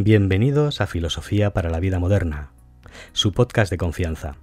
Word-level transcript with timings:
Bienvenidos 0.00 0.80
a 0.80 0.86
Filosofía 0.86 1.52
para 1.52 1.70
la 1.70 1.80
Vida 1.80 1.98
Moderna, 1.98 2.52
su 3.12 3.32
podcast 3.32 3.68
de 3.68 3.78
confianza. 3.78 4.36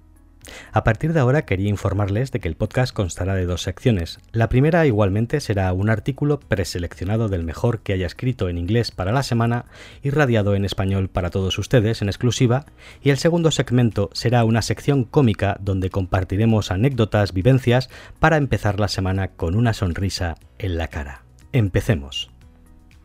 A 0.70 0.84
partir 0.84 1.14
de 1.14 1.20
ahora 1.20 1.46
quería 1.46 1.70
informarles 1.70 2.30
de 2.30 2.40
que 2.40 2.48
el 2.48 2.56
podcast 2.56 2.92
constará 2.92 3.34
de 3.34 3.46
dos 3.46 3.62
secciones. 3.62 4.18
La 4.32 4.50
primera 4.50 4.86
igualmente 4.86 5.40
será 5.40 5.72
un 5.72 5.88
artículo 5.88 6.40
preseleccionado 6.40 7.30
del 7.30 7.42
mejor 7.42 7.80
que 7.80 7.94
haya 7.94 8.04
escrito 8.04 8.50
en 8.50 8.58
inglés 8.58 8.90
para 8.90 9.12
la 9.12 9.22
semana 9.22 9.64
y 10.02 10.10
radiado 10.10 10.54
en 10.54 10.66
español 10.66 11.08
para 11.08 11.30
todos 11.30 11.58
ustedes 11.58 12.02
en 12.02 12.10
exclusiva, 12.10 12.66
y 13.00 13.08
el 13.08 13.16
segundo 13.16 13.50
segmento 13.50 14.10
será 14.12 14.44
una 14.44 14.60
sección 14.60 15.04
cómica 15.04 15.56
donde 15.58 15.88
compartiremos 15.88 16.70
anécdotas, 16.70 17.32
vivencias 17.32 17.88
para 18.18 18.36
empezar 18.36 18.78
la 18.78 18.88
semana 18.88 19.28
con 19.28 19.54
una 19.54 19.72
sonrisa 19.72 20.34
en 20.58 20.76
la 20.76 20.88
cara. 20.88 21.22
Empecemos. 21.52 22.30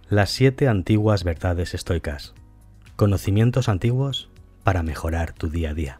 Las 0.09 0.31
siete 0.31 0.68
antiguas 0.68 1.23
verdades 1.23 1.73
estoicas. 1.73 2.33
Conocimientos 3.02 3.68
antiguos 3.68 4.30
para 4.63 4.84
mejorar 4.84 5.34
tu 5.34 5.49
día 5.49 5.71
a 5.71 5.73
día. 5.73 5.99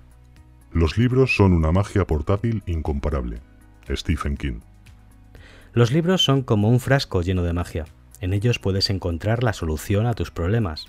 Los 0.72 1.00
libros 1.00 1.36
son 1.36 1.52
una 1.54 1.72
magia 1.72 2.06
portátil 2.06 2.62
incomparable. 2.68 3.40
Stephen 3.90 4.38
King. 4.38 4.60
Los 5.74 5.92
libros 5.92 6.24
son 6.24 6.44
como 6.44 6.70
un 6.70 6.80
frasco 6.80 7.24
lleno 7.24 7.42
de 7.42 7.54
magia. 7.54 7.86
En 8.20 8.34
ellos 8.34 8.60
puedes 8.60 8.92
encontrar 8.92 9.42
la 9.42 9.54
solución 9.54 10.06
a 10.06 10.14
tus 10.14 10.30
problemas. 10.30 10.86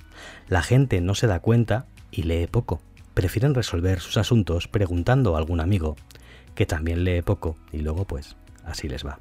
La 0.48 0.60
gente 0.60 1.00
no 1.00 1.14
se 1.14 1.26
da 1.26 1.40
cuenta 1.40 1.86
y 2.10 2.24
lee 2.24 2.46
poco. 2.46 2.82
Prefieren 3.14 3.54
resolver 3.54 3.98
sus 4.00 4.18
asuntos 4.18 4.68
preguntando 4.68 5.34
a 5.34 5.38
algún 5.38 5.60
amigo, 5.60 5.96
que 6.54 6.66
también 6.66 7.04
lee 7.04 7.22
poco, 7.22 7.56
y 7.72 7.78
luego 7.78 8.04
pues 8.04 8.36
así 8.66 8.86
les 8.86 9.02
va. 9.02 9.18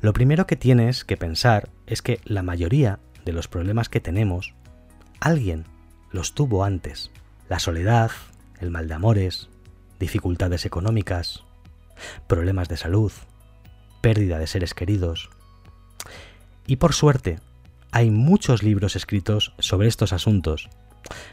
Lo 0.00 0.12
primero 0.12 0.46
que 0.46 0.54
tienes 0.54 1.04
que 1.04 1.16
pensar 1.16 1.70
es 1.88 2.02
que 2.02 2.20
la 2.22 2.44
mayoría 2.44 3.00
de 3.24 3.32
los 3.32 3.48
problemas 3.48 3.88
que 3.88 3.98
tenemos, 3.98 4.54
alguien 5.18 5.64
los 6.10 6.34
tuvo 6.34 6.64
antes. 6.64 7.10
La 7.48 7.58
soledad, 7.58 8.10
el 8.58 8.70
mal 8.70 8.88
de 8.88 8.94
amores, 8.94 9.48
dificultades 9.98 10.64
económicas, 10.66 11.44
problemas 12.26 12.68
de 12.68 12.76
salud, 12.76 13.12
pérdida 14.00 14.38
de 14.38 14.46
seres 14.46 14.74
queridos. 14.74 15.30
Y 16.66 16.76
por 16.76 16.94
suerte, 16.94 17.38
hay 17.92 18.10
muchos 18.10 18.62
libros 18.62 18.96
escritos 18.96 19.54
sobre 19.58 19.88
estos 19.88 20.12
asuntos. 20.12 20.68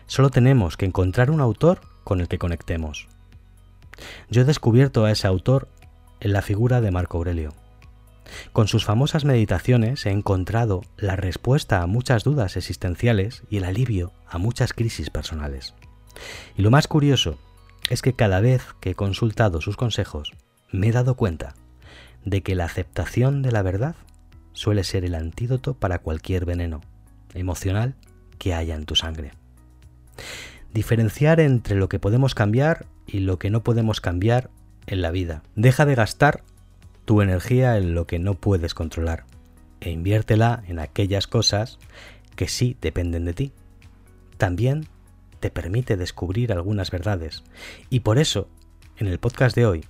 Solo 0.05 0.29
tenemos 0.29 0.77
que 0.77 0.85
encontrar 0.85 1.29
un 1.29 1.41
autor 1.41 1.81
con 2.03 2.19
el 2.21 2.27
que 2.27 2.39
conectemos. 2.39 3.07
Yo 4.29 4.41
he 4.41 4.45
descubierto 4.45 5.05
a 5.05 5.11
ese 5.11 5.27
autor 5.27 5.67
en 6.19 6.33
la 6.33 6.41
figura 6.41 6.81
de 6.81 6.91
Marco 6.91 7.17
Aurelio. 7.17 7.53
Con 8.53 8.67
sus 8.67 8.85
famosas 8.85 9.25
meditaciones 9.25 10.05
he 10.05 10.11
encontrado 10.11 10.81
la 10.97 11.15
respuesta 11.15 11.81
a 11.81 11.87
muchas 11.87 12.23
dudas 12.23 12.57
existenciales 12.57 13.43
y 13.49 13.57
el 13.57 13.63
alivio 13.63 14.11
a 14.27 14.37
muchas 14.37 14.73
crisis 14.73 15.09
personales. 15.09 15.73
Y 16.55 16.61
lo 16.61 16.71
más 16.71 16.87
curioso 16.87 17.37
es 17.89 18.01
que 18.01 18.13
cada 18.13 18.41
vez 18.41 18.63
que 18.79 18.91
he 18.91 18.95
consultado 18.95 19.61
sus 19.61 19.77
consejos 19.77 20.33
me 20.71 20.87
he 20.87 20.91
dado 20.91 21.15
cuenta 21.15 21.53
de 22.25 22.43
que 22.43 22.55
la 22.55 22.65
aceptación 22.65 23.41
de 23.41 23.51
la 23.51 23.61
verdad 23.61 23.95
suele 24.53 24.83
ser 24.83 25.05
el 25.05 25.15
antídoto 25.15 25.75
para 25.75 25.99
cualquier 25.99 26.45
veneno 26.45 26.81
emocional 27.33 27.95
que 28.37 28.53
haya 28.53 28.75
en 28.75 28.85
tu 28.85 28.95
sangre. 28.95 29.31
Diferenciar 30.73 31.39
entre 31.39 31.75
lo 31.75 31.89
que 31.89 31.99
podemos 31.99 32.35
cambiar 32.35 32.85
y 33.05 33.19
lo 33.19 33.39
que 33.39 33.49
no 33.49 33.63
podemos 33.63 34.01
cambiar 34.01 34.49
en 34.85 35.01
la 35.01 35.11
vida. 35.11 35.43
Deja 35.55 35.85
de 35.85 35.95
gastar 35.95 36.43
tu 37.07 37.21
energía 37.21 37.77
en 37.77 37.95
lo 37.95 38.05
que 38.05 38.19
no 38.19 38.33
puedes 38.33 38.73
controlar 38.73 39.23
e 39.79 39.91
inviértela 39.91 40.61
en 40.67 40.77
aquellas 40.77 41.25
cosas 41.25 41.79
que 42.35 42.49
sí 42.49 42.75
dependen 42.81 43.23
de 43.23 43.33
ti. 43.33 43.53
También 44.37 44.87
te 45.39 45.49
permite 45.49 45.95
descubrir 45.95 46.51
algunas 46.51 46.91
verdades 46.91 47.45
y 47.89 48.01
por 48.01 48.19
eso, 48.19 48.49
en 48.97 49.07
el 49.07 49.19
podcast 49.19 49.55
de 49.55 49.65
hoy, 49.65 49.85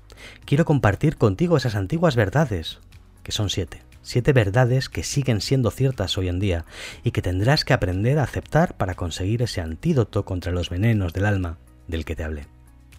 quiero 0.45 0.63
compartir 0.63 1.17
contigo 1.17 1.57
esas 1.57 1.73
antiguas 1.73 2.15
verdades, 2.15 2.81
que 3.23 3.31
son 3.31 3.49
siete. 3.49 3.81
Siete 4.03 4.31
verdades 4.31 4.87
que 4.87 5.01
siguen 5.01 5.41
siendo 5.41 5.71
ciertas 5.71 6.19
hoy 6.19 6.27
en 6.27 6.39
día 6.39 6.65
y 7.03 7.09
que 7.09 7.23
tendrás 7.23 7.65
que 7.65 7.73
aprender 7.73 8.19
a 8.19 8.23
aceptar 8.23 8.77
para 8.77 8.93
conseguir 8.93 9.41
ese 9.41 9.59
antídoto 9.59 10.23
contra 10.23 10.51
los 10.51 10.69
venenos 10.69 11.13
del 11.13 11.25
alma 11.25 11.57
del 11.87 12.05
que 12.05 12.15
te 12.15 12.23
hablé. 12.23 12.45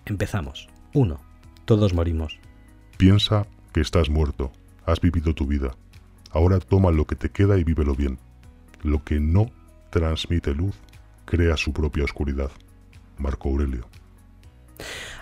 Empezamos. 0.06 0.68
1. 0.92 1.20
Todos 1.66 1.94
morimos. 1.94 2.40
Piensa 2.96 3.46
que 3.72 3.80
estás 3.80 4.08
muerto, 4.08 4.52
has 4.86 5.00
vivido 5.00 5.34
tu 5.34 5.46
vida. 5.46 5.76
Ahora 6.30 6.58
toma 6.60 6.90
lo 6.90 7.06
que 7.06 7.16
te 7.16 7.30
queda 7.30 7.58
y 7.58 7.64
vívelo 7.64 7.94
bien. 7.94 8.18
Lo 8.82 9.02
que 9.02 9.20
no 9.20 9.50
transmite 9.90 10.54
luz 10.54 10.74
crea 11.24 11.56
su 11.56 11.72
propia 11.72 12.04
oscuridad. 12.04 12.50
Marco 13.16 13.48
Aurelio. 13.48 13.88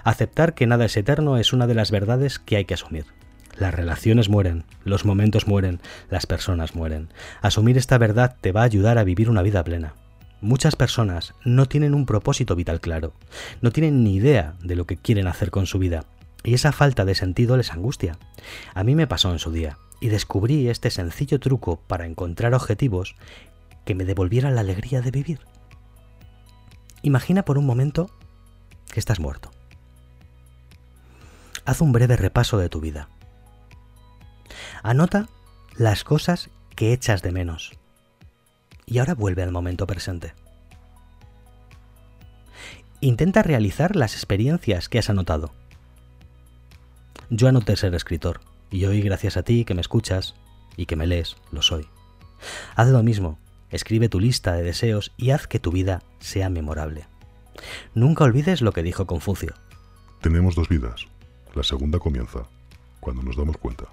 Aceptar 0.05 0.55
que 0.55 0.67
nada 0.67 0.85
es 0.85 0.97
eterno 0.97 1.39
es 1.39 1.53
una 1.53 1.67
de 1.67 1.75
las 1.75 1.91
verdades 1.91 2.39
que 2.39 2.57
hay 2.57 2.65
que 2.65 2.75
asumir. 2.75 3.07
Las 3.59 3.75
relaciones 3.75 4.29
mueren, 4.29 4.65
los 4.85 5.05
momentos 5.07 5.47
mueren, 5.47 5.81
las 6.11 6.27
personas 6.27 6.75
mueren. 6.75 7.09
Asumir 7.41 7.79
esta 7.79 7.97
verdad 7.97 8.37
te 8.41 8.53
va 8.53 8.61
a 8.61 8.65
ayudar 8.65 8.99
a 8.99 9.05
vivir 9.05 9.31
una 9.31 9.43
vida 9.43 9.65
plena. 9.65 9.95
Muchas 10.43 10.77
personas 10.77 11.35
no 11.45 11.67
tienen 11.67 11.95
un 11.95 12.05
propósito 12.05 12.55
vital 12.55 12.81
claro, 12.81 13.15
no 13.63 13.71
tienen 13.71 14.05
ni 14.05 14.17
idea 14.17 14.55
de 14.63 14.77
lo 14.77 14.85
que 14.85 14.99
quieren 14.99 15.27
hacer 15.27 15.51
con 15.51 15.65
su 15.65 15.79
vida 15.79 16.05
y 16.47 16.55
esa 16.55 16.71
falta 16.71 17.05
de 17.05 17.17
sentido 17.17 17.57
les 17.57 17.73
angustia. 17.73 18.19
A 18.73 18.85
mí 18.85 18.95
me 18.95 19.09
pasó 19.09 19.33
en 19.33 19.41
su 19.41 19.51
día, 19.51 19.79
y 20.01 20.09
descubrí 20.09 20.69
este 20.69 20.91
sencillo 20.91 21.41
truco 21.41 21.81
para 21.89 22.07
encontrar 22.07 22.55
objetivos 22.55 23.17
que 23.85 23.97
me 23.97 24.05
devolvieran 24.05 24.55
la 24.55 24.61
alegría 24.61 25.03
de 25.03 25.11
vivir. 25.11 25.41
Imagina 27.03 27.45
por 27.45 27.59
un 27.59 27.67
momento 27.67 28.11
que 28.93 29.01
estás 29.01 29.19
muerto. 29.19 29.51
Haz 31.65 31.81
un 31.81 31.91
breve 31.91 32.17
repaso 32.17 32.59
de 32.59 32.69
tu 32.69 32.81
vida. 32.81 33.09
Anota 34.85 35.29
las 35.77 36.05
cosas 36.05 36.49
que 36.77 36.93
echas 36.93 37.23
de 37.23 37.33
menos. 37.33 37.73
Y 38.87 38.99
ahora 38.99 39.15
vuelve 39.15 39.43
al 39.43 39.51
momento 39.51 39.85
presente. 39.89 40.33
Intenta 43.01 43.43
realizar 43.43 43.97
las 43.97 44.15
experiencias 44.15 44.89
que 44.89 45.01
has 45.01 45.11
anotado 45.11 45.53
yo 47.31 47.49
anoté 47.49 47.77
ser 47.77 47.95
escritor, 47.95 48.41
y 48.71 48.85
hoy 48.85 49.01
gracias 49.03 49.37
a 49.37 49.43
ti 49.43 49.65
que 49.65 49.75
me 49.75 49.81
escuchas 49.81 50.35
y 50.77 50.87
que 50.87 50.97
me 50.97 51.07
lees, 51.07 51.37
lo 51.51 51.63
soy. 51.63 51.89
Haz 52.75 52.89
lo 52.89 53.03
mismo, 53.03 53.39
escribe 53.71 54.09
tu 54.09 54.21
lista 54.21 54.53
de 54.53 54.63
deseos 54.63 55.13
y 55.17 55.31
haz 55.31 55.47
que 55.47 55.59
tu 55.59 55.73
vida 55.73 56.03
sea 56.19 56.51
memorable. 56.51 57.07
Nunca 57.95 58.25
olvides 58.25 58.63
lo 58.63 58.73
que 58.73 58.83
dijo 58.83 59.07
Confucio. 59.07 59.55
Tenemos 60.21 60.55
dos 60.55 60.69
vidas. 60.69 61.07
La 61.55 61.63
segunda 61.63 61.99
comienza 61.99 62.45
cuando 63.01 63.23
nos 63.23 63.37
damos 63.37 63.57
cuenta 63.57 63.85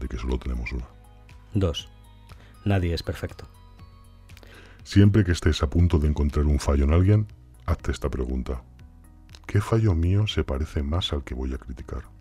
de 0.00 0.08
que 0.08 0.18
solo 0.18 0.38
tenemos 0.38 0.72
una. 0.72 0.86
2. 1.54 1.88
Nadie 2.64 2.94
es 2.94 3.02
perfecto. 3.02 3.46
Siempre 4.82 5.24
que 5.24 5.32
estés 5.32 5.62
a 5.62 5.70
punto 5.70 5.98
de 5.98 6.08
encontrar 6.08 6.46
un 6.46 6.58
fallo 6.58 6.84
en 6.84 6.92
alguien, 6.92 7.26
hazte 7.66 7.92
esta 7.92 8.10
pregunta. 8.10 8.62
¿Qué 9.46 9.60
fallo 9.60 9.94
mío 9.94 10.26
se 10.26 10.44
parece 10.44 10.82
más 10.82 11.12
al 11.12 11.22
que 11.24 11.34
voy 11.34 11.54
a 11.54 11.58
criticar? 11.58 12.13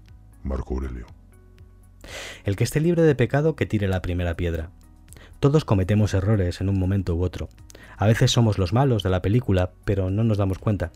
Marco 0.44 0.74
Aurelio. 0.74 1.08
El 2.44 2.56
que 2.56 2.64
esté 2.64 2.80
libre 2.80 3.02
de 3.04 3.16
pecado 3.16 3.56
que 3.56 3.66
tire 3.66 3.88
la 3.88 4.02
primera 4.02 4.36
piedra. 4.36 4.72
Todos 5.40 5.66
cometemos 5.66 6.14
errores 6.14 6.62
en 6.62 6.70
un 6.70 6.80
momento 6.80 7.16
u 7.16 7.24
otro. 7.24 7.50
A 7.98 8.08
veces 8.08 8.32
somos 8.32 8.58
los 8.58 8.74
malos 8.74 9.04
de 9.04 9.10
la 9.10 9.22
película, 9.22 9.72
pero 9.86 10.10
no 10.10 10.24
nos 10.24 10.38
damos 10.38 10.60
cuenta. 10.60 10.92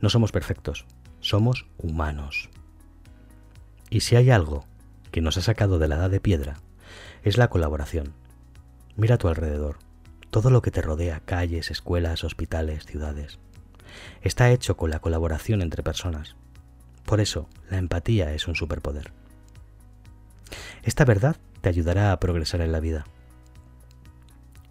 No 0.00 0.10
somos 0.10 0.32
perfectos, 0.32 0.86
somos 1.20 1.66
humanos. 1.78 2.50
Y 3.88 4.00
si 4.00 4.16
hay 4.16 4.30
algo 4.30 4.64
que 5.10 5.20
nos 5.20 5.36
ha 5.36 5.42
sacado 5.42 5.78
de 5.78 5.88
la 5.88 5.96
edad 5.96 6.10
de 6.10 6.20
piedra, 6.20 6.56
es 7.22 7.38
la 7.38 7.48
colaboración. 7.48 8.14
Mira 8.96 9.16
a 9.16 9.18
tu 9.18 9.28
alrededor, 9.28 9.78
todo 10.30 10.50
lo 10.50 10.62
que 10.62 10.70
te 10.70 10.82
rodea, 10.82 11.20
calles, 11.24 11.70
escuelas, 11.70 12.24
hospitales, 12.24 12.86
ciudades, 12.86 13.38
está 14.22 14.50
hecho 14.50 14.76
con 14.76 14.90
la 14.90 15.00
colaboración 15.00 15.62
entre 15.62 15.82
personas. 15.82 16.36
Por 17.04 17.20
eso, 17.20 17.48
la 17.68 17.78
empatía 17.78 18.32
es 18.32 18.48
un 18.48 18.54
superpoder. 18.54 19.12
Esta 20.82 21.04
verdad 21.04 21.36
te 21.60 21.68
ayudará 21.68 22.12
a 22.12 22.20
progresar 22.20 22.60
en 22.60 22.72
la 22.72 22.80
vida. 22.80 23.04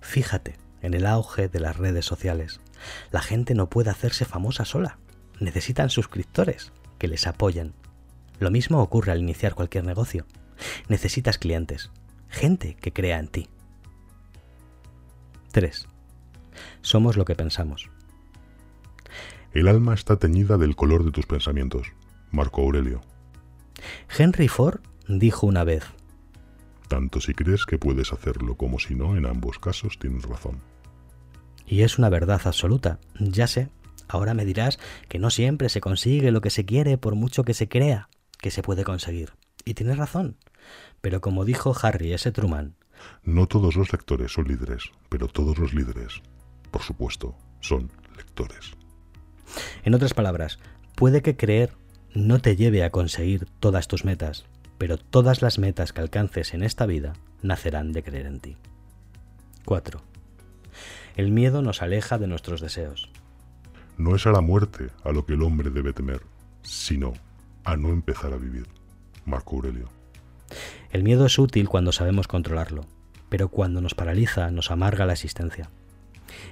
Fíjate 0.01 0.55
en 0.81 0.93
el 0.93 1.05
auge 1.05 1.49
de 1.49 1.59
las 1.59 1.77
redes 1.77 2.05
sociales. 2.05 2.59
La 3.11 3.21
gente 3.21 3.53
no 3.53 3.69
puede 3.69 3.89
hacerse 3.89 4.25
famosa 4.25 4.65
sola. 4.65 4.97
Necesitan 5.39 5.89
suscriptores 5.89 6.71
que 6.97 7.07
les 7.07 7.27
apoyen. 7.27 7.73
Lo 8.39 8.51
mismo 8.51 8.81
ocurre 8.81 9.11
al 9.11 9.19
iniciar 9.19 9.53
cualquier 9.53 9.83
negocio. 9.83 10.25
Necesitas 10.87 11.37
clientes, 11.37 11.91
gente 12.29 12.75
que 12.75 12.93
crea 12.93 13.19
en 13.19 13.27
ti. 13.27 13.49
3. 15.51 15.87
Somos 16.81 17.17
lo 17.17 17.25
que 17.25 17.35
pensamos. 17.35 17.89
El 19.53 19.67
alma 19.67 19.93
está 19.93 20.17
teñida 20.17 20.57
del 20.57 20.75
color 20.75 21.03
de 21.03 21.11
tus 21.11 21.25
pensamientos. 21.25 21.87
Marco 22.31 22.61
Aurelio. 22.61 23.01
Henry 24.17 24.47
Ford 24.47 24.81
dijo 25.07 25.47
una 25.47 25.63
vez, 25.63 25.83
Tanto 26.87 27.21
si 27.21 27.33
crees 27.33 27.65
que 27.65 27.77
puedes 27.77 28.11
hacerlo 28.13 28.55
como 28.55 28.79
si 28.79 28.95
no, 28.95 29.15
en 29.15 29.25
ambos 29.25 29.59
casos 29.59 29.99
tienes 29.99 30.23
razón. 30.23 30.59
Y 31.67 31.83
es 31.83 31.99
una 31.99 32.09
verdad 32.09 32.41
absoluta. 32.45 32.99
Ya 33.19 33.45
sé, 33.45 33.69
ahora 34.07 34.33
me 34.33 34.43
dirás 34.43 34.79
que 35.07 35.19
no 35.19 35.29
siempre 35.29 35.69
se 35.69 35.81
consigue 35.81 36.31
lo 36.31 36.41
que 36.41 36.49
se 36.49 36.65
quiere 36.65 36.97
por 36.97 37.13
mucho 37.13 37.43
que 37.43 37.53
se 37.53 37.69
crea 37.69 38.09
que 38.39 38.51
se 38.51 38.63
puede 38.63 38.83
conseguir. 38.83 39.33
Y 39.65 39.75
tienes 39.75 39.97
razón. 39.97 40.37
Pero 41.01 41.21
como 41.21 41.45
dijo 41.45 41.75
Harry 41.81 42.11
S. 42.13 42.31
Truman, 42.31 42.75
no 43.23 43.47
todos 43.47 43.75
los 43.75 43.91
lectores 43.91 44.31
son 44.33 44.47
líderes, 44.47 44.91
pero 45.09 45.27
todos 45.27 45.57
los 45.57 45.73
líderes, 45.73 46.21
por 46.71 46.81
supuesto, 46.81 47.35
son 47.59 47.91
lectores. 48.17 48.71
En 49.83 49.93
otras 49.93 50.13
palabras, 50.13 50.59
puede 50.95 51.21
que 51.21 51.37
creer 51.37 51.73
no 52.13 52.39
te 52.39 52.55
lleve 52.55 52.83
a 52.83 52.89
conseguir 52.89 53.47
todas 53.59 53.87
tus 53.87 54.05
metas, 54.05 54.45
pero 54.77 54.97
todas 54.97 55.41
las 55.41 55.59
metas 55.59 55.93
que 55.93 56.01
alcances 56.01 56.53
en 56.53 56.63
esta 56.63 56.85
vida 56.85 57.13
nacerán 57.41 57.91
de 57.91 58.03
creer 58.03 58.25
en 58.25 58.39
ti. 58.39 58.57
4. 59.65 60.01
El 61.15 61.31
miedo 61.31 61.61
nos 61.61 61.81
aleja 61.81 62.17
de 62.17 62.27
nuestros 62.27 62.61
deseos. 62.61 63.09
No 63.97 64.15
es 64.15 64.25
a 64.25 64.31
la 64.31 64.41
muerte 64.41 64.87
a 65.03 65.11
lo 65.11 65.25
que 65.25 65.33
el 65.33 65.43
hombre 65.43 65.69
debe 65.69 65.93
temer, 65.93 66.21
sino 66.61 67.13
a 67.63 67.75
no 67.75 67.89
empezar 67.89 68.33
a 68.33 68.37
vivir. 68.37 68.67
Marco 69.25 69.57
Aurelio. 69.57 69.89
El 70.89 71.03
miedo 71.03 71.25
es 71.25 71.37
útil 71.37 71.69
cuando 71.69 71.91
sabemos 71.91 72.27
controlarlo, 72.27 72.85
pero 73.27 73.49
cuando 73.49 73.81
nos 73.81 73.93
paraliza 73.93 74.49
nos 74.49 74.71
amarga 74.71 75.05
la 75.05 75.13
existencia. 75.13 75.69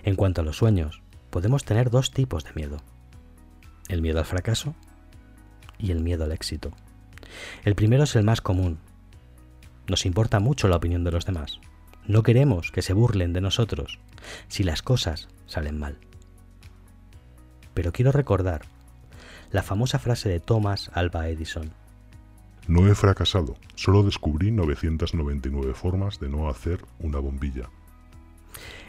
En 0.03 0.15
cuanto 0.15 0.41
a 0.41 0.43
los 0.43 0.57
sueños, 0.57 1.01
podemos 1.29 1.63
tener 1.63 1.89
dos 1.89 2.11
tipos 2.11 2.43
de 2.43 2.53
miedo. 2.53 2.77
El 3.87 4.01
miedo 4.01 4.19
al 4.19 4.25
fracaso 4.25 4.75
y 5.79 5.91
el 5.91 6.01
miedo 6.01 6.23
al 6.23 6.31
éxito. 6.31 6.71
El 7.63 7.75
primero 7.75 8.03
es 8.03 8.15
el 8.15 8.23
más 8.23 8.41
común. 8.41 8.79
Nos 9.87 10.05
importa 10.05 10.39
mucho 10.39 10.67
la 10.67 10.77
opinión 10.77 11.03
de 11.03 11.11
los 11.11 11.25
demás. 11.25 11.59
No 12.05 12.23
queremos 12.23 12.71
que 12.71 12.81
se 12.81 12.93
burlen 12.93 13.33
de 13.33 13.41
nosotros 13.41 13.99
si 14.47 14.63
las 14.63 14.81
cosas 14.81 15.27
salen 15.45 15.77
mal. 15.77 15.97
Pero 17.73 17.91
quiero 17.91 18.11
recordar 18.11 18.61
la 19.51 19.63
famosa 19.63 19.99
frase 19.99 20.29
de 20.29 20.39
Thomas 20.39 20.89
Alva 20.93 21.29
Edison. 21.29 21.71
No 22.67 22.87
he 22.87 22.95
fracasado, 22.95 23.55
solo 23.75 24.03
descubrí 24.03 24.51
999 24.51 25.73
formas 25.73 26.19
de 26.19 26.27
no 26.27 26.49
hacer 26.49 26.83
una 26.99 27.19
bombilla. 27.19 27.69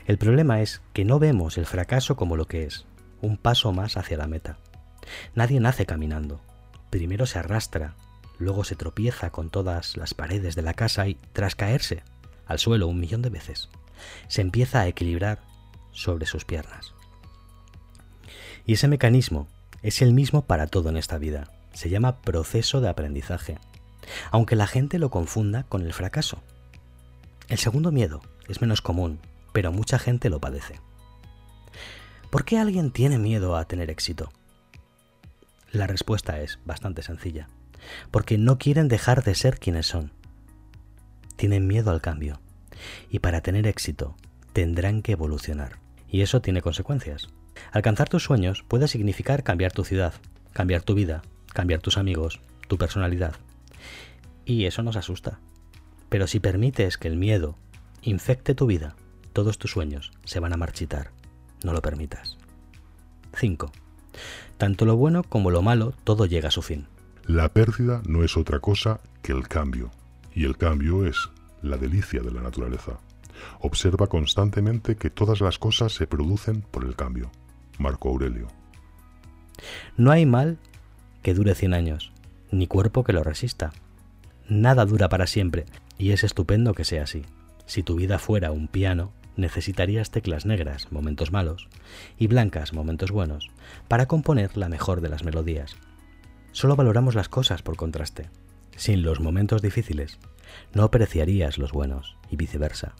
El 0.06 0.18
problema 0.18 0.62
es 0.62 0.80
que 0.94 1.04
no 1.04 1.18
vemos 1.18 1.58
el 1.58 1.66
fracaso 1.66 2.16
como 2.16 2.36
lo 2.36 2.46
que 2.46 2.64
es, 2.64 2.86
un 3.20 3.36
paso 3.36 3.72
más 3.72 3.96
hacia 3.96 4.16
la 4.16 4.26
meta. 4.26 4.58
Nadie 5.34 5.60
nace 5.60 5.86
caminando. 5.86 6.40
Primero 6.90 7.26
se 7.26 7.38
arrastra, 7.38 7.94
luego 8.38 8.64
se 8.64 8.76
tropieza 8.76 9.30
con 9.30 9.50
todas 9.50 9.96
las 9.96 10.14
paredes 10.14 10.54
de 10.54 10.62
la 10.62 10.74
casa 10.74 11.06
y, 11.08 11.16
tras 11.32 11.54
caerse 11.54 12.02
al 12.46 12.58
suelo 12.58 12.88
un 12.88 12.98
millón 12.98 13.22
de 13.22 13.30
veces, 13.30 13.68
se 14.28 14.40
empieza 14.40 14.80
a 14.80 14.86
equilibrar 14.86 15.40
sobre 15.92 16.26
sus 16.26 16.44
piernas. 16.44 16.94
Y 18.64 18.74
ese 18.74 18.88
mecanismo 18.88 19.48
es 19.82 20.02
el 20.02 20.12
mismo 20.12 20.46
para 20.46 20.66
todo 20.66 20.88
en 20.88 20.96
esta 20.96 21.18
vida. 21.18 21.50
Se 21.72 21.90
llama 21.90 22.20
proceso 22.20 22.80
de 22.80 22.88
aprendizaje, 22.88 23.58
aunque 24.30 24.56
la 24.56 24.66
gente 24.66 24.98
lo 24.98 25.10
confunda 25.10 25.64
con 25.64 25.82
el 25.82 25.92
fracaso. 25.92 26.42
El 27.48 27.58
segundo 27.58 27.92
miedo 27.92 28.20
es 28.48 28.60
menos 28.60 28.82
común, 28.82 29.20
pero 29.52 29.72
mucha 29.72 29.98
gente 29.98 30.30
lo 30.30 30.40
padece. 30.40 30.80
¿Por 32.30 32.44
qué 32.44 32.58
alguien 32.58 32.90
tiene 32.90 33.18
miedo 33.18 33.56
a 33.56 33.64
tener 33.66 33.90
éxito? 33.90 34.30
La 35.70 35.86
respuesta 35.86 36.40
es 36.40 36.58
bastante 36.64 37.02
sencilla. 37.02 37.48
Porque 38.10 38.38
no 38.38 38.58
quieren 38.58 38.88
dejar 38.88 39.22
de 39.22 39.34
ser 39.34 39.58
quienes 39.58 39.86
son. 39.86 40.12
Tienen 41.36 41.66
miedo 41.66 41.90
al 41.90 42.00
cambio. 42.00 42.40
Y 43.10 43.18
para 43.18 43.42
tener 43.42 43.66
éxito 43.66 44.16
tendrán 44.52 45.02
que 45.02 45.12
evolucionar. 45.12 45.78
Y 46.08 46.22
eso 46.22 46.40
tiene 46.40 46.62
consecuencias. 46.62 47.28
Alcanzar 47.70 48.08
tus 48.08 48.24
sueños 48.24 48.64
puede 48.66 48.88
significar 48.88 49.42
cambiar 49.42 49.72
tu 49.72 49.84
ciudad, 49.84 50.14
cambiar 50.52 50.82
tu 50.82 50.94
vida, 50.94 51.22
cambiar 51.52 51.80
tus 51.80 51.98
amigos, 51.98 52.40
tu 52.66 52.78
personalidad. 52.78 53.34
Y 54.44 54.64
eso 54.64 54.82
nos 54.82 54.96
asusta. 54.96 55.38
Pero 56.08 56.26
si 56.26 56.40
permites 56.40 56.96
que 56.96 57.08
el 57.08 57.16
miedo 57.16 57.56
infecte 58.02 58.54
tu 58.54 58.66
vida, 58.66 58.96
todos 59.32 59.58
tus 59.58 59.72
sueños 59.72 60.12
se 60.24 60.40
van 60.40 60.54
a 60.54 60.56
marchitar. 60.56 61.10
No 61.62 61.72
lo 61.72 61.82
permitas. 61.82 62.38
5. 63.34 63.70
Tanto 64.56 64.84
lo 64.84 64.96
bueno 64.96 65.22
como 65.22 65.50
lo 65.50 65.62
malo, 65.62 65.94
todo 66.04 66.26
llega 66.26 66.48
a 66.48 66.52
su 66.52 66.62
fin. 66.62 66.86
La 67.26 67.48
pérdida 67.50 68.02
no 68.06 68.24
es 68.24 68.36
otra 68.36 68.60
cosa 68.60 69.00
que 69.22 69.32
el 69.32 69.48
cambio, 69.48 69.90
y 70.34 70.44
el 70.44 70.56
cambio 70.56 71.04
es 71.04 71.28
la 71.62 71.76
delicia 71.76 72.22
de 72.22 72.30
la 72.30 72.40
naturaleza. 72.40 72.98
Observa 73.60 74.06
constantemente 74.06 74.96
que 74.96 75.10
todas 75.10 75.40
las 75.40 75.58
cosas 75.58 75.92
se 75.92 76.06
producen 76.06 76.62
por 76.62 76.84
el 76.84 76.96
cambio. 76.96 77.30
Marco 77.78 78.08
Aurelio. 78.08 78.48
No 79.96 80.10
hay 80.10 80.26
mal 80.26 80.58
que 81.22 81.34
dure 81.34 81.54
100 81.54 81.74
años, 81.74 82.12
ni 82.50 82.66
cuerpo 82.66 83.04
que 83.04 83.12
lo 83.12 83.22
resista. 83.22 83.72
Nada 84.48 84.86
dura 84.86 85.08
para 85.08 85.26
siempre, 85.26 85.66
y 85.98 86.12
es 86.12 86.24
estupendo 86.24 86.74
que 86.74 86.84
sea 86.84 87.02
así. 87.02 87.24
Si 87.66 87.82
tu 87.82 87.96
vida 87.96 88.18
fuera 88.18 88.50
un 88.50 88.68
piano, 88.68 89.12
necesitarías 89.38 90.10
teclas 90.10 90.44
negras, 90.44 90.92
momentos 90.92 91.32
malos, 91.32 91.68
y 92.18 92.26
blancas, 92.26 92.72
momentos 92.72 93.10
buenos, 93.10 93.50
para 93.88 94.06
componer 94.06 94.56
la 94.56 94.68
mejor 94.68 95.00
de 95.00 95.08
las 95.08 95.24
melodías. 95.24 95.76
Solo 96.52 96.76
valoramos 96.76 97.14
las 97.14 97.28
cosas 97.28 97.62
por 97.62 97.76
contraste. 97.76 98.28
Sin 98.76 99.02
los 99.02 99.20
momentos 99.20 99.62
difíciles, 99.62 100.18
no 100.74 100.82
apreciarías 100.82 101.58
los 101.58 101.72
buenos, 101.72 102.16
y 102.30 102.36
viceversa. 102.36 102.94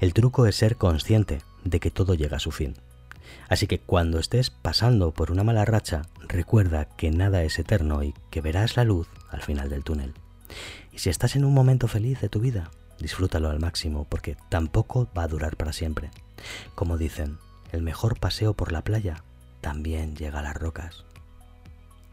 El 0.00 0.14
truco 0.14 0.46
es 0.46 0.56
ser 0.56 0.76
consciente 0.76 1.42
de 1.64 1.80
que 1.80 1.90
todo 1.90 2.14
llega 2.14 2.36
a 2.36 2.40
su 2.40 2.50
fin. 2.50 2.74
Así 3.48 3.66
que 3.66 3.78
cuando 3.78 4.18
estés 4.18 4.50
pasando 4.50 5.12
por 5.12 5.30
una 5.30 5.44
mala 5.44 5.64
racha, 5.64 6.02
recuerda 6.28 6.84
que 6.96 7.10
nada 7.10 7.42
es 7.42 7.58
eterno 7.58 8.02
y 8.02 8.14
que 8.30 8.40
verás 8.40 8.76
la 8.76 8.84
luz 8.84 9.08
al 9.30 9.42
final 9.42 9.70
del 9.70 9.84
túnel. 9.84 10.14
Y 10.92 10.98
si 10.98 11.10
estás 11.10 11.36
en 11.36 11.44
un 11.44 11.54
momento 11.54 11.88
feliz 11.88 12.20
de 12.20 12.28
tu 12.28 12.40
vida, 12.40 12.70
disfrútalo 13.00 13.50
al 13.50 13.60
máximo 13.60 14.06
porque 14.08 14.36
tampoco 14.48 15.08
va 15.16 15.24
a 15.24 15.28
durar 15.28 15.56
para 15.56 15.72
siempre. 15.72 16.10
Como 16.74 16.98
dicen, 16.98 17.38
el 17.72 17.82
mejor 17.82 18.18
paseo 18.18 18.54
por 18.54 18.72
la 18.72 18.82
playa 18.82 19.24
también 19.60 20.16
llega 20.16 20.40
a 20.40 20.42
las 20.42 20.56
rocas. 20.56 21.04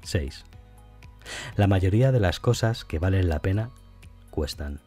6. 0.04 0.46
La 1.56 1.68
mayoría 1.68 2.12
de 2.12 2.20
las 2.20 2.40
cosas 2.40 2.86
que 2.86 3.00
valen 3.00 3.30
la 3.30 3.42
pena 3.42 3.72
cuestan. 4.30 4.80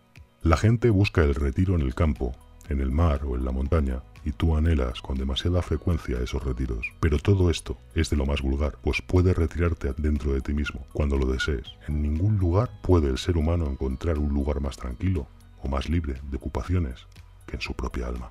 La 0.43 0.57
gente 0.57 0.91
busca 0.91 1.23
el 1.23 1.35
retiro 1.35 1.75
en 1.75 1.83
el 1.83 1.95
campo, 1.95 2.33
en 2.69 2.81
el 2.81 2.91
mar 2.91 3.25
o 3.25 3.37
en 3.37 3.45
la 3.45 3.53
montaña, 3.53 4.03
y 4.25 4.33
tú 4.33 4.57
anhelas 4.57 5.01
con 5.01 5.17
demasiada 5.17 5.63
frecuencia 5.63 6.19
esos 6.19 6.43
retiros. 6.43 6.87
Pero 7.01 7.19
todo 7.19 7.51
esto 7.51 7.79
es 7.95 8.11
de 8.11 8.17
lo 8.17 8.27
más 8.27 8.43
vulgar, 8.43 8.79
pues 8.83 9.03
puedes 9.03 9.37
retirarte 9.37 9.93
dentro 9.97 10.33
de 10.33 10.41
ti 10.41 10.53
mismo 10.55 10.87
cuando 10.93 11.17
lo 11.17 11.27
desees. 11.27 11.67
En 11.89 12.03
ningún 12.03 12.39
lugar 12.39 12.71
puede 12.83 13.09
el 13.09 13.19
ser 13.19 13.37
humano 13.37 13.67
encontrar 13.67 14.19
un 14.19 14.33
lugar 14.33 14.61
más 14.61 14.77
tranquilo 14.77 15.27
o 15.63 15.69
más 15.69 15.89
libre 15.89 16.21
de 16.31 16.37
ocupaciones 16.37 17.07
que 17.47 17.57
en 17.57 17.63
su 17.63 17.75
propia 17.75 18.07
alma. 18.07 18.31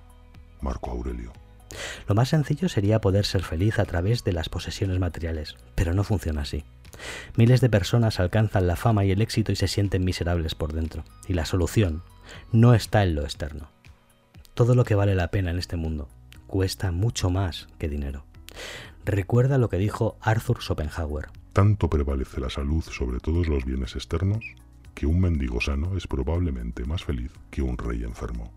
Marco 0.62 0.92
Aurelio. 0.92 1.32
Lo 2.08 2.16
más 2.16 2.30
sencillo 2.30 2.70
sería 2.70 3.00
poder 3.00 3.26
ser 3.26 3.44
feliz 3.44 3.80
a 3.80 3.86
través 3.86 4.24
de 4.24 4.34
las 4.34 4.50
posesiones 4.50 5.00
materiales, 5.00 5.56
pero 5.76 5.94
no 5.94 6.04
funciona 6.04 6.42
así. 6.42 6.64
Miles 7.36 7.62
de 7.62 7.70
personas 7.70 8.20
alcanzan 8.20 8.68
la 8.68 8.76
fama 8.76 9.06
y 9.06 9.12
el 9.12 9.22
éxito 9.22 9.52
y 9.52 9.56
se 9.56 9.68
sienten 9.68 10.04
miserables 10.04 10.56
por 10.56 10.74
dentro, 10.74 11.04
y 11.28 11.34
la 11.34 11.46
solución 11.46 12.04
no 12.52 12.74
está 12.74 13.04
en 13.04 13.16
lo 13.16 13.24
externo. 13.24 13.70
Todo 14.54 14.76
lo 14.76 14.84
que 14.84 14.96
vale 14.96 15.16
la 15.16 15.32
pena 15.32 15.52
en 15.52 15.60
este 15.60 15.78
mundo 15.78 16.10
cuesta 16.48 16.92
mucho 16.92 17.30
más 17.30 17.68
que 17.78 17.88
dinero. 17.88 18.26
Recuerda 19.06 19.58
lo 19.58 19.70
que 19.70 19.78
dijo 19.78 20.18
Arthur 20.22 20.62
Schopenhauer. 20.62 21.30
Tanto 21.54 21.90
prevalece 21.90 22.42
la 22.42 22.50
salud 22.50 22.84
sobre 22.84 23.20
todos 23.20 23.48
los 23.48 23.66
bienes 23.66 23.96
externos 23.96 24.44
que 25.00 25.06
un 25.06 25.22
mendigo 25.22 25.62
sano 25.62 25.96
es 25.96 26.08
probablemente 26.08 26.84
más 26.84 27.06
feliz 27.06 27.32
que 27.52 27.62
un 27.62 27.78
rey 27.78 28.04
enfermo. 28.04 28.52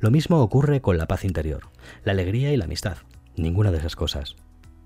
Lo 0.00 0.10
mismo 0.10 0.40
ocurre 0.40 0.80
con 0.80 0.96
la 0.96 1.06
paz 1.06 1.22
interior, 1.22 1.68
la 2.02 2.12
alegría 2.12 2.50
y 2.50 2.56
la 2.56 2.64
amistad. 2.64 2.96
Ninguna 3.36 3.70
de 3.70 3.76
esas 3.76 3.94
cosas 3.94 4.36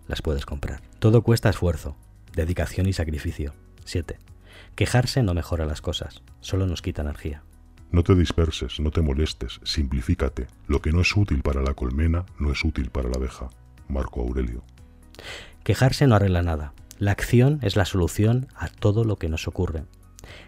las 0.08 0.20
puedes 0.20 0.44
comprar. 0.44 0.82
Todo 0.98 1.22
cuesta 1.22 1.48
esfuerzo, 1.48 1.96
dedicación 2.34 2.88
y 2.88 2.92
sacrificio. 2.92 3.54
7. 3.84 4.18
Quejarse 4.74 5.22
no 5.22 5.32
mejora 5.32 5.64
las 5.64 5.80
cosas, 5.80 6.24
solo 6.40 6.66
nos 6.66 6.82
quita 6.82 7.02
energía. 7.02 7.44
No 7.92 8.02
te 8.02 8.16
disperses, 8.16 8.80
no 8.80 8.90
te 8.90 9.00
molestes, 9.00 9.60
simplifícate. 9.62 10.48
Lo 10.66 10.82
que 10.82 10.90
no 10.90 11.02
es 11.02 11.16
útil 11.16 11.42
para 11.42 11.62
la 11.62 11.74
colmena 11.74 12.26
no 12.40 12.50
es 12.50 12.64
útil 12.64 12.90
para 12.90 13.08
la 13.08 13.16
abeja. 13.16 13.48
Marco 13.86 14.22
Aurelio. 14.22 14.64
Quejarse 15.62 16.08
no 16.08 16.16
arregla 16.16 16.42
nada. 16.42 16.72
La 16.98 17.12
acción 17.12 17.60
es 17.62 17.76
la 17.76 17.84
solución 17.84 18.48
a 18.56 18.66
todo 18.66 19.04
lo 19.04 19.18
que 19.18 19.28
nos 19.28 19.46
ocurre. 19.46 19.84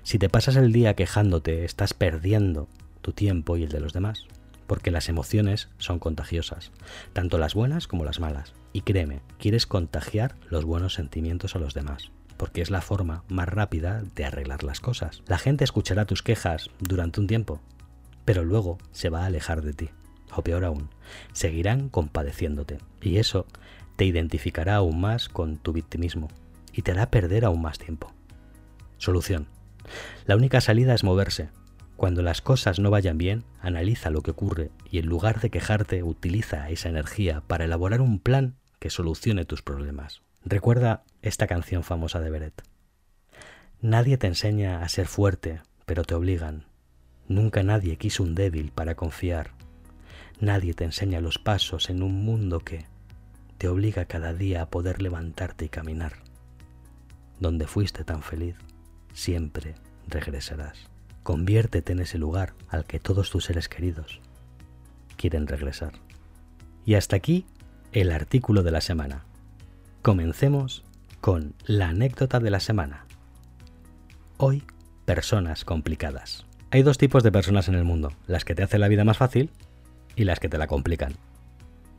Si 0.02 0.18
te 0.18 0.28
pasas 0.28 0.56
el 0.56 0.72
día 0.72 0.94
quejándote, 0.94 1.64
estás 1.64 1.94
perdiendo 1.94 2.68
tu 3.00 3.12
tiempo 3.12 3.56
y 3.56 3.64
el 3.64 3.70
de 3.70 3.80
los 3.80 3.92
demás, 3.92 4.26
porque 4.66 4.90
las 4.90 5.08
emociones 5.08 5.68
son 5.78 5.98
contagiosas, 5.98 6.72
tanto 7.12 7.38
las 7.38 7.54
buenas 7.54 7.86
como 7.86 8.04
las 8.04 8.20
malas. 8.20 8.54
Y 8.72 8.80
créeme, 8.80 9.20
quieres 9.38 9.66
contagiar 9.66 10.34
los 10.48 10.64
buenos 10.64 10.94
sentimientos 10.94 11.54
a 11.54 11.58
los 11.58 11.74
demás 11.74 12.10
porque 12.36 12.60
es 12.60 12.70
la 12.70 12.80
forma 12.80 13.24
más 13.28 13.48
rápida 13.48 14.02
de 14.14 14.24
arreglar 14.24 14.64
las 14.64 14.80
cosas. 14.80 15.22
La 15.26 15.38
gente 15.38 15.64
escuchará 15.64 16.04
tus 16.04 16.22
quejas 16.22 16.70
durante 16.80 17.20
un 17.20 17.26
tiempo, 17.26 17.60
pero 18.24 18.44
luego 18.44 18.78
se 18.92 19.08
va 19.08 19.22
a 19.22 19.26
alejar 19.26 19.62
de 19.62 19.72
ti. 19.72 19.90
o 20.36 20.42
peor 20.42 20.64
aún, 20.64 20.90
seguirán 21.32 21.88
compadeciéndote. 21.88 22.78
Y 23.00 23.18
eso 23.18 23.46
te 23.96 24.04
identificará 24.04 24.76
aún 24.76 25.00
más 25.00 25.28
con 25.28 25.58
tu 25.58 25.72
victimismo 25.72 26.28
y 26.72 26.82
te 26.82 26.90
hará 26.90 27.10
perder 27.10 27.44
aún 27.44 27.62
más 27.62 27.78
tiempo. 27.78 28.12
Solución. 28.98 29.53
La 30.26 30.36
única 30.36 30.60
salida 30.60 30.94
es 30.94 31.04
moverse. 31.04 31.50
Cuando 31.96 32.22
las 32.22 32.40
cosas 32.40 32.78
no 32.78 32.90
vayan 32.90 33.18
bien, 33.18 33.44
analiza 33.60 34.10
lo 34.10 34.22
que 34.22 34.32
ocurre 34.32 34.70
y 34.90 34.98
en 34.98 35.06
lugar 35.06 35.40
de 35.40 35.50
quejarte, 35.50 36.02
utiliza 36.02 36.68
esa 36.70 36.88
energía 36.88 37.42
para 37.46 37.64
elaborar 37.64 38.00
un 38.00 38.18
plan 38.18 38.56
que 38.80 38.90
solucione 38.90 39.44
tus 39.44 39.62
problemas. 39.62 40.22
Recuerda 40.44 41.04
esta 41.22 41.46
canción 41.46 41.84
famosa 41.84 42.20
de 42.20 42.30
Beret. 42.30 42.62
Nadie 43.80 44.18
te 44.18 44.26
enseña 44.26 44.82
a 44.82 44.88
ser 44.88 45.06
fuerte, 45.06 45.60
pero 45.86 46.04
te 46.04 46.14
obligan. 46.14 46.66
Nunca 47.28 47.62
nadie 47.62 47.96
quiso 47.96 48.22
un 48.22 48.34
débil 48.34 48.72
para 48.72 48.94
confiar. 48.94 49.52
Nadie 50.40 50.74
te 50.74 50.84
enseña 50.84 51.20
los 51.20 51.38
pasos 51.38 51.88
en 51.88 52.02
un 52.02 52.24
mundo 52.24 52.60
que 52.60 52.86
te 53.56 53.68
obliga 53.68 54.04
cada 54.04 54.34
día 54.34 54.62
a 54.62 54.68
poder 54.68 55.00
levantarte 55.00 55.64
y 55.64 55.68
caminar. 55.68 56.14
Donde 57.40 57.66
fuiste 57.66 58.04
tan 58.04 58.22
feliz, 58.22 58.56
siempre 59.14 59.74
regresarás. 60.06 60.90
Conviértete 61.22 61.92
en 61.92 62.00
ese 62.00 62.18
lugar 62.18 62.52
al 62.68 62.84
que 62.84 63.00
todos 63.00 63.30
tus 63.30 63.46
seres 63.46 63.70
queridos 63.70 64.20
quieren 65.16 65.46
regresar. 65.46 65.94
Y 66.84 66.96
hasta 66.96 67.16
aquí 67.16 67.46
el 67.92 68.12
artículo 68.12 68.62
de 68.62 68.70
la 68.70 68.82
semana. 68.82 69.24
Comencemos 70.02 70.84
con 71.22 71.54
la 71.64 71.88
anécdota 71.88 72.40
de 72.40 72.50
la 72.50 72.60
semana. 72.60 73.06
Hoy, 74.36 74.64
personas 75.06 75.64
complicadas. 75.64 76.44
Hay 76.70 76.82
dos 76.82 76.98
tipos 76.98 77.22
de 77.22 77.32
personas 77.32 77.68
en 77.68 77.76
el 77.76 77.84
mundo, 77.84 78.12
las 78.26 78.44
que 78.44 78.54
te 78.54 78.62
hacen 78.62 78.80
la 78.80 78.88
vida 78.88 79.04
más 79.04 79.16
fácil 79.16 79.50
y 80.16 80.24
las 80.24 80.40
que 80.40 80.48
te 80.48 80.58
la 80.58 80.66
complican. 80.66 81.14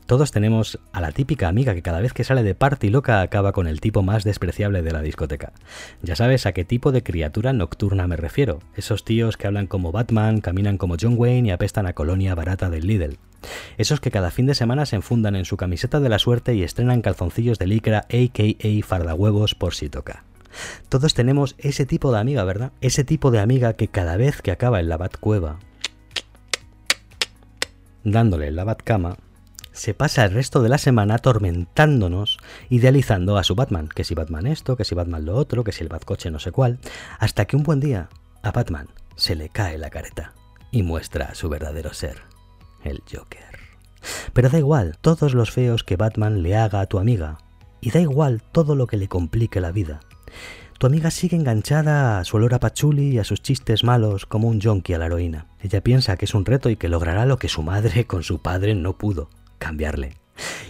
Todos 0.06 0.32
tenemos 0.32 0.80
a 0.94 1.02
la 1.02 1.12
típica 1.12 1.48
amiga 1.48 1.74
que 1.74 1.82
cada 1.82 2.00
vez 2.00 2.14
que 2.14 2.24
sale 2.24 2.44
de 2.44 2.54
party 2.54 2.90
loca 2.90 3.22
acaba 3.22 3.54
con 3.54 3.66
el 3.66 3.82
tipo 3.82 4.04
más 4.04 4.24
despreciable 4.24 4.84
de 4.84 4.92
la 4.92 5.02
discoteca. 5.02 5.52
Ya 6.04 6.16
sabes 6.16 6.46
a 6.46 6.54
qué 6.54 6.64
tipo 6.64 6.92
de 6.92 7.02
criatura 7.02 7.54
nocturna 7.54 8.06
me 8.06 8.16
refiero. 8.16 8.60
Esos 8.76 9.04
tíos 9.04 9.36
que 9.36 9.48
hablan 9.48 9.66
como 9.66 9.92
Batman, 9.92 10.42
caminan 10.42 10.78
como 10.78 10.98
John 11.02 11.16
Wayne 11.18 11.48
y 11.48 11.52
apestan 11.52 11.88
a 11.88 11.94
colonia 11.94 12.36
barata 12.36 12.70
del 12.70 12.86
Lidl. 12.86 13.18
Esos 13.78 14.00
que 14.00 14.12
cada 14.12 14.30
fin 14.30 14.46
de 14.46 14.54
semana 14.54 14.86
se 14.86 14.96
enfundan 14.96 15.36
en 15.36 15.46
su 15.46 15.58
camiseta 15.58 16.00
de 16.00 16.10
la 16.10 16.20
suerte 16.20 16.54
y 16.54 16.62
estrenan 16.62 17.02
calzoncillos 17.02 17.58
de 17.58 17.68
licra 17.68 18.06
aka 18.10 18.44
fardahuevos 18.84 19.56
por 19.56 19.74
si 19.74 19.90
toca. 19.90 20.24
Todos 20.88 21.16
tenemos 21.16 21.56
ese 21.58 21.88
tipo 21.88 22.12
de 22.12 22.20
amiga, 22.20 22.44
¿verdad? 22.44 22.72
Ese 22.80 23.04
tipo 23.04 23.32
de 23.32 23.40
amiga 23.40 23.74
que 23.74 23.88
cada 23.88 24.18
vez 24.18 24.44
que 24.44 24.52
acaba 24.52 24.80
en 24.80 24.88
la 24.88 24.98
Batcueva, 24.98 25.60
dándole 28.04 28.52
la 28.52 28.64
Batcama, 28.64 29.18
se 29.76 29.94
pasa 29.94 30.24
el 30.24 30.32
resto 30.32 30.62
de 30.62 30.70
la 30.70 30.78
semana 30.78 31.16
atormentándonos, 31.16 32.38
idealizando 32.70 33.38
a 33.38 33.44
su 33.44 33.56
Batman, 33.56 33.90
que 33.94 34.06
si 34.06 34.16
Batman 34.16 34.48
esto, 34.48 34.78
que 34.78 34.86
si 34.86 34.96
Batman 34.96 35.26
lo 35.26 35.36
otro, 35.36 35.64
que 35.64 35.74
si 35.74 35.84
el 35.84 35.90
Batcoche 35.90 36.32
no 36.32 36.40
sé 36.40 36.52
cuál, 36.52 36.80
hasta 37.20 37.46
que 37.46 37.58
un 37.58 37.64
buen 37.64 37.82
día 37.82 38.10
a 38.42 38.52
Batman 38.52 38.88
se 39.16 39.36
le 39.36 39.50
cae 39.50 39.78
la 39.78 39.90
careta 39.90 40.34
y 40.72 40.84
muestra 40.84 41.36
su 41.36 41.50
verdadero 41.50 41.94
ser, 41.94 42.22
el 42.84 43.04
Joker. 43.12 43.60
Pero 44.34 44.50
da 44.50 44.58
igual 44.58 44.98
todos 45.02 45.34
los 45.34 45.52
feos 45.52 45.84
que 45.84 45.98
Batman 45.98 46.42
le 46.42 46.56
haga 46.56 46.80
a 46.80 46.86
tu 46.86 46.98
amiga, 46.98 47.38
y 47.82 47.92
da 47.92 48.00
igual 48.00 48.42
todo 48.52 48.76
lo 48.76 48.88
que 48.88 48.98
le 48.98 49.10
complique 49.10 49.60
la 49.60 49.72
vida, 49.72 50.00
tu 50.78 50.88
amiga 50.88 51.10
sigue 51.10 51.38
enganchada 51.38 52.20
a 52.20 52.24
su 52.26 52.38
olor 52.38 52.54
a 52.54 52.60
pachuli 52.60 53.10
y 53.10 53.20
a 53.20 53.24
sus 53.24 53.42
chistes 53.42 53.84
malos 53.84 54.26
como 54.26 54.50
un 54.50 54.60
yonki 54.60 54.94
a 54.94 54.98
la 54.98 55.06
heroína. 55.06 55.48
Ella 55.62 55.82
piensa 55.82 56.18
que 56.18 56.26
es 56.26 56.34
un 56.34 56.46
reto 56.46 56.70
y 56.70 56.76
que 56.76 56.90
logrará 56.90 57.26
lo 57.26 57.38
que 57.38 57.48
su 57.48 57.64
madre 57.64 58.06
con 58.06 58.24
su 58.24 58.40
padre 58.40 58.76
no 58.76 58.98
pudo, 58.98 59.30
cambiarle. 59.58 60.18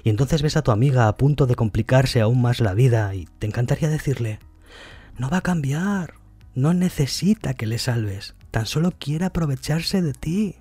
Y 0.03 0.09
entonces 0.09 0.41
ves 0.41 0.57
a 0.57 0.61
tu 0.61 0.71
amiga 0.71 1.07
a 1.07 1.17
punto 1.17 1.47
de 1.47 1.55
complicarse 1.55 2.21
aún 2.21 2.41
más 2.41 2.59
la 2.59 2.73
vida 2.73 3.13
y 3.15 3.27
te 3.39 3.47
encantaría 3.47 3.89
decirle, 3.89 4.39
no 5.17 5.29
va 5.29 5.37
a 5.37 5.41
cambiar, 5.41 6.15
no 6.53 6.73
necesita 6.73 7.53
que 7.53 7.65
le 7.65 7.79
salves, 7.79 8.35
tan 8.51 8.65
solo 8.65 8.91
quiere 8.97 9.25
aprovecharse 9.25 10.01
de 10.01 10.13
ti. 10.13 10.55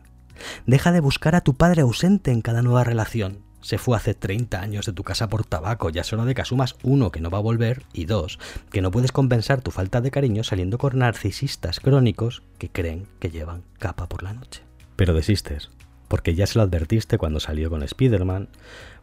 Deja 0.66 0.90
de 0.92 1.00
buscar 1.00 1.34
a 1.34 1.42
tu 1.42 1.54
padre 1.54 1.82
ausente 1.82 2.30
en 2.30 2.40
cada 2.40 2.62
nueva 2.62 2.84
relación 2.84 3.44
se 3.64 3.78
fue 3.78 3.96
hace 3.96 4.12
30 4.12 4.60
años 4.60 4.84
de 4.84 4.92
tu 4.92 5.04
casa 5.04 5.30
por 5.30 5.46
tabaco, 5.46 5.88
ya 5.88 6.04
solo 6.04 6.26
de 6.26 6.34
que 6.34 6.42
asumas 6.42 6.76
uno, 6.82 7.10
que 7.10 7.20
no 7.20 7.30
va 7.30 7.38
a 7.38 7.40
volver, 7.40 7.82
y 7.94 8.04
dos, 8.04 8.38
que 8.70 8.82
no 8.82 8.90
puedes 8.90 9.10
compensar 9.10 9.62
tu 9.62 9.70
falta 9.70 10.02
de 10.02 10.10
cariño 10.10 10.44
saliendo 10.44 10.76
con 10.76 10.98
narcisistas 10.98 11.80
crónicos 11.80 12.42
que 12.58 12.68
creen 12.68 13.08
que 13.20 13.30
llevan 13.30 13.64
capa 13.78 14.06
por 14.06 14.22
la 14.22 14.34
noche. 14.34 14.62
Pero 14.96 15.14
desistes, 15.14 15.70
porque 16.08 16.34
ya 16.34 16.46
se 16.46 16.58
lo 16.58 16.62
advertiste 16.62 17.18
cuando 17.18 17.40
salió 17.40 17.70
con 17.70 17.82
Spider-Man, 17.82 18.48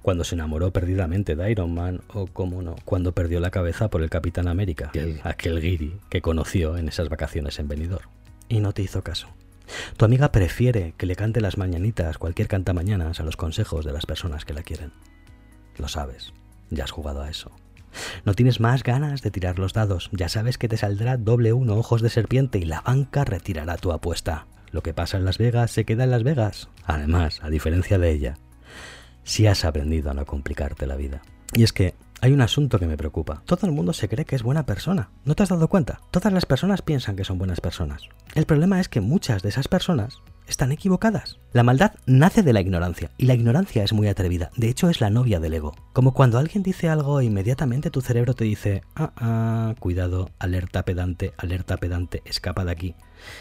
cuando 0.01 0.23
se 0.23 0.35
enamoró 0.35 0.71
perdidamente 0.71 1.35
de 1.35 1.51
Iron 1.51 1.73
Man, 1.73 2.01
o, 2.13 2.27
como 2.27 2.61
no, 2.61 2.75
cuando 2.85 3.13
perdió 3.13 3.39
la 3.39 3.51
cabeza 3.51 3.89
por 3.89 4.01
el 4.01 4.09
Capitán 4.09 4.47
América, 4.47 4.89
aquel, 4.89 5.19
aquel 5.23 5.61
guiri 5.61 5.97
que 6.09 6.21
conoció 6.21 6.77
en 6.77 6.87
esas 6.87 7.09
vacaciones 7.09 7.59
en 7.59 7.67
Benidorm. 7.67 8.09
Y 8.49 8.59
no 8.59 8.73
te 8.73 8.81
hizo 8.81 9.03
caso. 9.03 9.27
Tu 9.97 10.05
amiga 10.05 10.31
prefiere 10.31 10.93
que 10.97 11.05
le 11.05 11.15
cante 11.15 11.41
las 11.41 11.57
mañanitas 11.57 12.17
cualquier 12.17 12.47
canta 12.47 12.73
mañanas 12.73 13.19
a 13.19 13.23
los 13.23 13.37
consejos 13.37 13.85
de 13.85 13.93
las 13.93 14.05
personas 14.05 14.45
que 14.45 14.53
la 14.53 14.63
quieren. 14.63 14.91
Lo 15.77 15.87
sabes, 15.87 16.33
ya 16.69 16.83
has 16.83 16.91
jugado 16.91 17.21
a 17.21 17.29
eso. 17.29 17.51
No 18.25 18.33
tienes 18.33 18.59
más 18.59 18.83
ganas 18.83 19.21
de 19.21 19.31
tirar 19.31 19.59
los 19.59 19.73
dados, 19.73 20.09
ya 20.13 20.29
sabes 20.29 20.57
que 20.57 20.69
te 20.69 20.77
saldrá 20.77 21.17
doble 21.17 21.53
uno 21.53 21.75
ojos 21.75 22.01
de 22.01 22.09
serpiente 22.09 22.57
y 22.57 22.65
la 22.65 22.81
banca 22.81 23.25
retirará 23.25 23.77
tu 23.77 23.91
apuesta. 23.91 24.47
Lo 24.71 24.83
que 24.83 24.93
pasa 24.93 25.17
en 25.17 25.25
Las 25.25 25.37
Vegas 25.37 25.71
se 25.71 25.85
queda 25.85 26.03
en 26.03 26.11
Las 26.11 26.23
Vegas. 26.23 26.69
Además, 26.85 27.39
a 27.43 27.49
diferencia 27.49 27.97
de 27.97 28.11
ella, 28.11 28.37
si 29.23 29.47
has 29.47 29.65
aprendido 29.65 30.11
a 30.11 30.13
no 30.13 30.25
complicarte 30.25 30.87
la 30.87 30.95
vida. 30.95 31.21
Y 31.53 31.63
es 31.63 31.73
que 31.73 31.93
hay 32.21 32.33
un 32.33 32.41
asunto 32.41 32.79
que 32.79 32.85
me 32.85 32.97
preocupa. 32.97 33.41
Todo 33.45 33.65
el 33.65 33.73
mundo 33.73 33.93
se 33.93 34.07
cree 34.07 34.25
que 34.25 34.35
es 34.35 34.43
buena 34.43 34.65
persona. 34.65 35.09
¿No 35.25 35.35
te 35.35 35.43
has 35.43 35.49
dado 35.49 35.67
cuenta? 35.67 36.01
Todas 36.11 36.31
las 36.31 36.45
personas 36.45 36.81
piensan 36.81 37.15
que 37.15 37.23
son 37.23 37.37
buenas 37.37 37.61
personas. 37.61 38.03
El 38.35 38.45
problema 38.45 38.79
es 38.79 38.89
que 38.89 39.01
muchas 39.01 39.41
de 39.41 39.49
esas 39.49 39.67
personas 39.67 40.21
están 40.47 40.71
equivocadas. 40.71 41.39
La 41.53 41.63
maldad 41.63 41.93
nace 42.05 42.43
de 42.43 42.53
la 42.53 42.61
ignorancia, 42.61 43.11
y 43.17 43.25
la 43.25 43.33
ignorancia 43.33 43.83
es 43.83 43.93
muy 43.93 44.07
atrevida, 44.07 44.51
de 44.55 44.69
hecho 44.69 44.89
es 44.89 45.01
la 45.01 45.09
novia 45.09 45.39
del 45.39 45.53
ego. 45.53 45.73
Como 45.93 46.13
cuando 46.13 46.37
alguien 46.37 46.63
dice 46.63 46.89
algo 46.89 47.21
inmediatamente 47.21 47.89
tu 47.89 48.01
cerebro 48.01 48.33
te 48.33 48.45
dice, 48.45 48.83
ah, 48.95 49.11
ah, 49.17 49.75
cuidado, 49.79 50.29
alerta 50.39 50.83
pedante, 50.83 51.33
alerta 51.37 51.77
pedante, 51.77 52.21
escapa 52.25 52.65
de 52.65 52.71
aquí. 52.71 52.95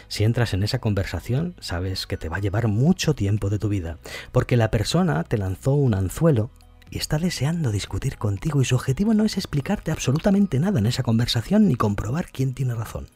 Si 0.07 0.23
entras 0.23 0.53
en 0.53 0.63
esa 0.63 0.79
conversación, 0.79 1.55
sabes 1.59 2.07
que 2.07 2.17
te 2.17 2.29
va 2.29 2.37
a 2.37 2.41
llevar 2.41 2.67
mucho 2.67 3.15
tiempo 3.15 3.49
de 3.49 3.59
tu 3.59 3.69
vida, 3.69 3.97
porque 4.31 4.57
la 4.57 4.71
persona 4.71 5.23
te 5.23 5.37
lanzó 5.37 5.73
un 5.73 5.93
anzuelo 5.93 6.51
y 6.89 6.97
está 6.97 7.17
deseando 7.17 7.71
discutir 7.71 8.17
contigo 8.17 8.61
y 8.61 8.65
su 8.65 8.75
objetivo 8.75 9.13
no 9.13 9.23
es 9.23 9.37
explicarte 9.37 9.91
absolutamente 9.91 10.59
nada 10.59 10.79
en 10.79 10.85
esa 10.85 11.03
conversación 11.03 11.67
ni 11.67 11.75
comprobar 11.75 12.27
quién 12.31 12.53
tiene 12.53 12.75
razón. 12.75 13.07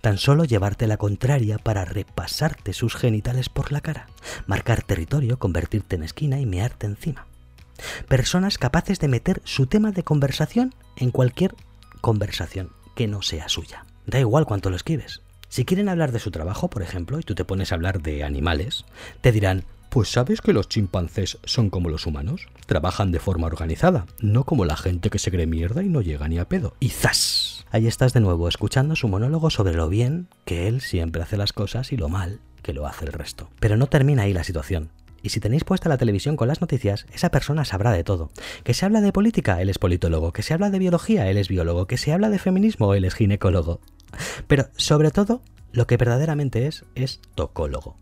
Tan 0.00 0.18
solo 0.18 0.44
llevarte 0.44 0.86
la 0.86 0.96
contraria 0.96 1.58
para 1.58 1.84
repasarte 1.84 2.72
sus 2.72 2.94
genitales 2.94 3.48
por 3.48 3.72
la 3.72 3.80
cara, 3.80 4.06
marcar 4.46 4.82
territorio, 4.82 5.38
convertirte 5.38 5.96
en 5.96 6.02
esquina 6.02 6.40
y 6.40 6.46
mearte 6.46 6.86
encima. 6.86 7.26
Personas 8.08 8.58
capaces 8.58 9.00
de 9.00 9.08
meter 9.08 9.40
su 9.44 9.66
tema 9.66 9.92
de 9.92 10.02
conversación 10.02 10.74
en 10.96 11.10
cualquier 11.10 11.54
conversación 12.00 12.70
que 12.94 13.08
no 13.08 13.22
sea 13.22 13.48
suya. 13.48 13.86
Da 14.06 14.18
igual 14.18 14.46
cuánto 14.46 14.70
lo 14.70 14.76
escribes. 14.76 15.22
Si 15.48 15.64
quieren 15.64 15.88
hablar 15.88 16.12
de 16.12 16.18
su 16.18 16.30
trabajo, 16.30 16.70
por 16.70 16.82
ejemplo, 16.82 17.18
y 17.18 17.22
tú 17.22 17.34
te 17.34 17.44
pones 17.44 17.72
a 17.72 17.74
hablar 17.74 18.00
de 18.00 18.24
animales, 18.24 18.84
te 19.20 19.32
dirán, 19.32 19.64
pues 19.90 20.08
sabes 20.08 20.40
que 20.40 20.54
los 20.54 20.70
chimpancés 20.70 21.36
son 21.44 21.68
como 21.68 21.90
los 21.90 22.06
humanos, 22.06 22.48
trabajan 22.64 23.12
de 23.12 23.20
forma 23.20 23.48
organizada, 23.48 24.06
no 24.20 24.44
como 24.44 24.64
la 24.64 24.78
gente 24.78 25.10
que 25.10 25.18
se 25.18 25.30
cree 25.30 25.46
mierda 25.46 25.82
y 25.82 25.90
no 25.90 26.00
llega 26.00 26.28
ni 26.28 26.38
a 26.38 26.48
pedo. 26.48 26.74
Y 26.80 26.88
¡zas! 26.88 27.51
Ahí 27.72 27.86
estás 27.86 28.12
de 28.12 28.20
nuevo 28.20 28.48
escuchando 28.48 28.96
su 28.96 29.08
monólogo 29.08 29.48
sobre 29.48 29.72
lo 29.72 29.88
bien 29.88 30.28
que 30.44 30.68
él 30.68 30.82
siempre 30.82 31.22
hace 31.22 31.38
las 31.38 31.54
cosas 31.54 31.90
y 31.90 31.96
lo 31.96 32.10
mal 32.10 32.38
que 32.60 32.74
lo 32.74 32.86
hace 32.86 33.06
el 33.06 33.14
resto. 33.14 33.48
Pero 33.60 33.78
no 33.78 33.86
termina 33.86 34.24
ahí 34.24 34.34
la 34.34 34.44
situación. 34.44 34.90
Y 35.22 35.30
si 35.30 35.40
tenéis 35.40 35.64
puesta 35.64 35.88
la 35.88 35.96
televisión 35.96 36.36
con 36.36 36.48
las 36.48 36.60
noticias, 36.60 37.06
esa 37.14 37.30
persona 37.30 37.64
sabrá 37.64 37.90
de 37.92 38.04
todo. 38.04 38.30
Que 38.62 38.74
se 38.74 38.84
habla 38.84 39.00
de 39.00 39.10
política, 39.10 39.62
él 39.62 39.70
es 39.70 39.78
politólogo. 39.78 40.34
Que 40.34 40.42
se 40.42 40.52
habla 40.52 40.68
de 40.68 40.80
biología, 40.80 41.30
él 41.30 41.38
es 41.38 41.48
biólogo. 41.48 41.86
Que 41.86 41.96
se 41.96 42.12
habla 42.12 42.28
de 42.28 42.38
feminismo, 42.38 42.92
él 42.92 43.06
es 43.06 43.14
ginecólogo. 43.14 43.80
Pero 44.48 44.68
sobre 44.76 45.10
todo, 45.10 45.40
lo 45.72 45.86
que 45.86 45.96
verdaderamente 45.96 46.66
es, 46.66 46.84
es 46.94 47.22
tocólogo. 47.34 47.96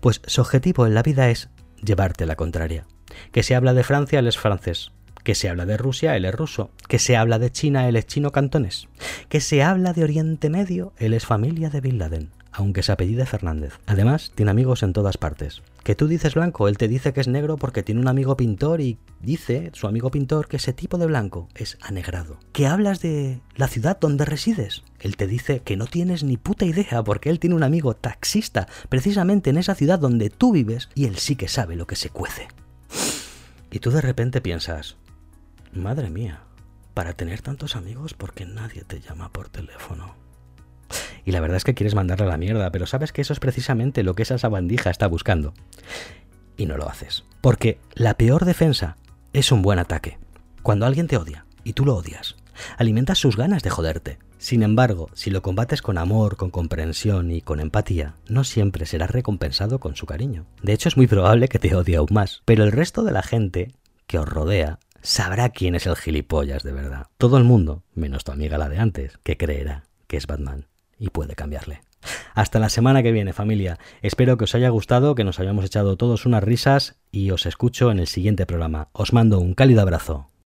Pues 0.00 0.20
su 0.26 0.40
objetivo 0.40 0.84
en 0.84 0.94
la 0.94 1.04
vida 1.04 1.30
es 1.30 1.48
llevarte 1.80 2.26
la 2.26 2.34
contraria. 2.34 2.86
Que 3.30 3.44
se 3.44 3.54
habla 3.54 3.72
de 3.72 3.84
Francia, 3.84 4.18
él 4.18 4.26
es 4.26 4.36
francés. 4.36 4.90
Que 5.22 5.34
se 5.34 5.48
habla 5.48 5.66
de 5.66 5.76
Rusia, 5.76 6.16
él 6.16 6.24
es 6.24 6.34
ruso. 6.34 6.70
Que 6.88 6.98
se 6.98 7.16
habla 7.16 7.38
de 7.38 7.50
China, 7.52 7.88
él 7.88 7.96
es 7.96 8.06
chino 8.06 8.32
cantones. 8.32 8.88
Que 9.28 9.40
se 9.40 9.62
habla 9.62 9.92
de 9.92 10.04
Oriente 10.04 10.50
Medio, 10.50 10.92
él 10.98 11.14
es 11.14 11.26
familia 11.26 11.70
de 11.70 11.80
Bin 11.80 11.98
Laden. 11.98 12.30
aunque 12.54 12.82
se 12.82 12.92
apellide 12.92 13.24
Fernández. 13.24 13.78
Además, 13.86 14.30
tiene 14.34 14.50
amigos 14.50 14.82
en 14.82 14.92
todas 14.92 15.16
partes. 15.16 15.62
Que 15.84 15.94
tú 15.94 16.06
dices 16.06 16.34
blanco, 16.34 16.68
él 16.68 16.76
te 16.76 16.86
dice 16.86 17.12
que 17.12 17.20
es 17.20 17.26
negro 17.28 17.56
porque 17.56 17.82
tiene 17.82 18.00
un 18.00 18.08
amigo 18.08 18.36
pintor 18.36 18.80
y 18.82 18.98
dice, 19.20 19.70
su 19.72 19.86
amigo 19.86 20.10
pintor, 20.10 20.48
que 20.48 20.58
ese 20.58 20.74
tipo 20.74 20.98
de 20.98 21.06
blanco 21.06 21.48
es 21.54 21.78
anegrado. 21.80 22.38
Que 22.52 22.66
hablas 22.66 23.00
de 23.00 23.40
la 23.56 23.68
ciudad 23.68 23.98
donde 23.98 24.26
resides. 24.26 24.82
Él 25.00 25.16
te 25.16 25.26
dice 25.26 25.60
que 25.60 25.78
no 25.78 25.86
tienes 25.86 26.24
ni 26.24 26.36
puta 26.36 26.66
idea 26.66 27.02
porque 27.02 27.30
él 27.30 27.40
tiene 27.40 27.56
un 27.56 27.62
amigo 27.62 27.94
taxista 27.94 28.68
precisamente 28.90 29.48
en 29.48 29.56
esa 29.56 29.74
ciudad 29.74 29.98
donde 29.98 30.28
tú 30.28 30.52
vives 30.52 30.90
y 30.94 31.06
él 31.06 31.16
sí 31.16 31.36
que 31.36 31.48
sabe 31.48 31.74
lo 31.74 31.86
que 31.86 31.96
se 31.96 32.10
cuece. 32.10 32.48
Y 33.70 33.78
tú 33.78 33.90
de 33.90 34.02
repente 34.02 34.42
piensas, 34.42 34.96
madre 35.72 36.10
mía, 36.10 36.42
para 36.94 37.14
tener 37.14 37.40
tantos 37.40 37.76
amigos, 37.76 38.14
¿por 38.14 38.34
qué 38.34 38.44
nadie 38.44 38.84
te 38.84 39.00
llama 39.00 39.32
por 39.32 39.48
teléfono? 39.48 40.14
Y 41.24 41.32
la 41.32 41.40
verdad 41.40 41.56
es 41.56 41.64
que 41.64 41.74
quieres 41.74 41.94
mandarle 41.94 42.26
a 42.26 42.30
la 42.30 42.36
mierda, 42.36 42.70
pero 42.70 42.86
sabes 42.86 43.12
que 43.12 43.22
eso 43.22 43.32
es 43.32 43.40
precisamente 43.40 44.02
lo 44.02 44.14
que 44.14 44.22
esa 44.22 44.38
sabandija 44.38 44.90
está 44.90 45.06
buscando. 45.06 45.54
Y 46.56 46.66
no 46.66 46.76
lo 46.76 46.88
haces. 46.88 47.24
Porque 47.40 47.78
la 47.94 48.14
peor 48.14 48.44
defensa 48.44 48.96
es 49.32 49.52
un 49.52 49.62
buen 49.62 49.78
ataque. 49.78 50.18
Cuando 50.62 50.84
alguien 50.84 51.06
te 51.06 51.16
odia 51.16 51.46
y 51.64 51.72
tú 51.72 51.84
lo 51.86 51.96
odias, 51.96 52.36
alimentas 52.76 53.18
sus 53.18 53.36
ganas 53.36 53.62
de 53.62 53.70
joderte. 53.70 54.18
Sin 54.38 54.62
embargo, 54.62 55.08
si 55.14 55.30
lo 55.30 55.40
combates 55.40 55.82
con 55.82 55.98
amor, 55.98 56.36
con 56.36 56.50
comprensión 56.50 57.30
y 57.30 57.40
con 57.40 57.60
empatía, 57.60 58.16
no 58.28 58.42
siempre 58.42 58.86
serás 58.86 59.10
recompensado 59.10 59.78
con 59.78 59.94
su 59.94 60.04
cariño. 60.04 60.46
De 60.62 60.72
hecho, 60.72 60.88
es 60.88 60.96
muy 60.96 61.06
probable 61.06 61.48
que 61.48 61.60
te 61.60 61.74
odie 61.74 61.96
aún 61.96 62.08
más. 62.10 62.42
Pero 62.44 62.64
el 62.64 62.72
resto 62.72 63.04
de 63.04 63.12
la 63.12 63.22
gente 63.22 63.72
que 64.08 64.18
os 64.18 64.28
rodea 64.28 64.80
sabrá 65.02 65.50
quién 65.50 65.74
es 65.74 65.86
el 65.86 65.96
gilipollas 65.96 66.62
de 66.62 66.72
verdad. 66.72 67.08
Todo 67.18 67.36
el 67.36 67.44
mundo, 67.44 67.82
menos 67.94 68.24
tu 68.24 68.32
amiga 68.32 68.58
la 68.58 68.68
de 68.68 68.78
antes, 68.78 69.18
que 69.22 69.36
creerá 69.36 69.84
que 70.06 70.16
es 70.16 70.26
Batman 70.26 70.66
y 70.98 71.10
puede 71.10 71.34
cambiarle. 71.34 71.82
Hasta 72.34 72.58
la 72.58 72.68
semana 72.68 73.02
que 73.02 73.12
viene, 73.12 73.32
familia. 73.32 73.78
Espero 74.00 74.36
que 74.36 74.44
os 74.44 74.54
haya 74.54 74.68
gustado, 74.70 75.14
que 75.14 75.24
nos 75.24 75.38
hayamos 75.38 75.64
echado 75.64 75.96
todos 75.96 76.26
unas 76.26 76.42
risas 76.42 76.96
y 77.10 77.30
os 77.30 77.46
escucho 77.46 77.90
en 77.90 77.98
el 77.98 78.06
siguiente 78.06 78.46
programa. 78.46 78.88
Os 78.92 79.12
mando 79.12 79.38
un 79.38 79.54
cálido 79.54 79.82
abrazo. 79.82 80.31